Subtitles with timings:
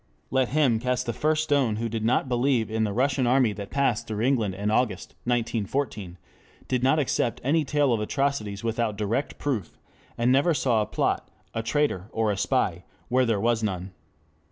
[0.31, 3.69] Let him cast the first stone who did not believe in the Russian army that
[3.69, 6.17] passed through England in August, 1914,
[6.67, 9.77] did not accept any tale of atrocities without direct proof,
[10.17, 13.91] and never saw a plot, a traitor, or a spy where there was none.